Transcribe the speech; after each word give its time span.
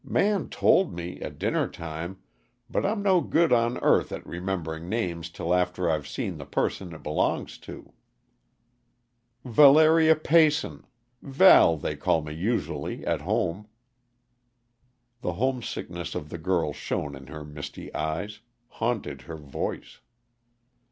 "Man 0.03 0.49
told 0.49 0.95
me, 0.95 1.21
at 1.21 1.37
dinner 1.37 1.67
time, 1.67 2.17
but 2.71 2.83
I'm 2.87 3.03
no 3.03 3.21
good 3.21 3.53
on 3.53 3.77
earth 3.83 4.11
at 4.11 4.25
remembering 4.25 4.89
names 4.89 5.29
till 5.29 5.53
after 5.53 5.87
I've 5.91 6.07
seen 6.07 6.37
the 6.39 6.45
person 6.47 6.91
it 6.95 7.03
belongs 7.03 7.59
to." 7.59 7.93
"Valeria 9.45 10.15
Peyson 10.15 10.87
Val, 11.21 11.77
they 11.77 11.95
call 11.95 12.23
me 12.23 12.33
usually, 12.33 13.05
at 13.05 13.21
home." 13.21 13.67
The 15.21 15.33
homesickness 15.33 16.15
of 16.15 16.29
the 16.29 16.39
girl 16.39 16.73
shone 16.73 17.15
in 17.15 17.27
her 17.27 17.45
misty 17.45 17.93
eyes, 17.93 18.39
haunted 18.69 19.21
her 19.29 19.37
voice. 19.37 19.99